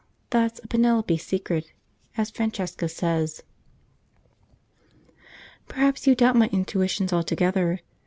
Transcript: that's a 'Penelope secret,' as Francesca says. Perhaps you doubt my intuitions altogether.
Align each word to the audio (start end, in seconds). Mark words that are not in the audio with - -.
that's 0.31 0.59
a 0.63 0.67
'Penelope 0.67 1.15
secret,' 1.15 1.73
as 2.17 2.31
Francesca 2.31 2.89
says. 2.89 3.43
Perhaps 5.67 6.07
you 6.07 6.15
doubt 6.15 6.35
my 6.35 6.47
intuitions 6.51 7.13
altogether. 7.13 7.81